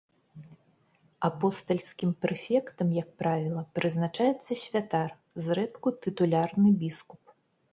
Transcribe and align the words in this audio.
Апостальскім 1.27 2.13
прэфектам, 2.25 2.87
як 3.01 3.09
правіла, 3.23 3.63
прызначаецца 3.81 4.51
святар, 4.63 5.09
зрэдку 5.49 5.87
тытулярны 6.07 6.69
біскуп. 6.87 7.23